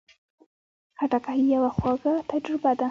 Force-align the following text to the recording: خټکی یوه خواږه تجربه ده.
خټکی 0.97 1.39
یوه 1.55 1.71
خواږه 1.77 2.13
تجربه 2.29 2.71
ده. 2.77 2.79